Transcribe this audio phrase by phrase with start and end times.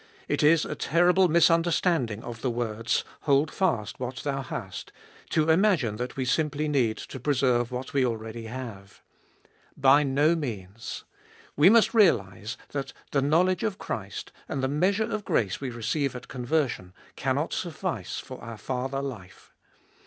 [0.27, 4.91] It is a terrible misunderstanding of the words," Hold fast what thou hast,"
[5.29, 9.03] to imagine that we simply need to preserve what we already have.
[9.77, 11.03] By no means.
[11.55, 15.69] We must realise that the know ledge of Christ and the measure of grace we
[15.69, 19.53] receive at conversion cannot suffice for our farther life.